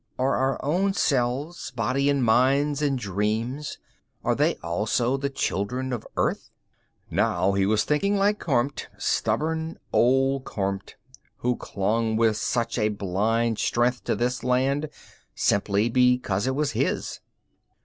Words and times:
Are 0.17 0.35
our 0.35 0.65
own 0.65 0.93
selves, 0.95 1.69
bodies 1.69 2.09
and 2.09 2.23
minds 2.23 2.81
and 2.81 2.97
dreams, 2.97 3.77
are 4.23 4.33
they 4.33 4.55
also 4.63 5.15
the 5.15 5.29
children 5.29 5.93
of 5.93 6.07
Earth?_ 6.17 6.49
Now 7.11 7.51
he 7.51 7.67
was 7.67 7.83
thinking 7.83 8.17
like 8.17 8.39
Kormt, 8.39 8.87
stubborn 8.97 9.77
old 9.93 10.43
Kormt 10.43 10.95
who 11.37 11.55
clung 11.55 12.15
with 12.15 12.35
such 12.35 12.79
a 12.79 12.89
blind 12.89 13.59
strength 13.59 14.03
to 14.05 14.15
this 14.15 14.43
land 14.43 14.89
simply 15.35 15.87
because 15.87 16.47
it 16.47 16.55
was 16.55 16.71
his. 16.71 17.19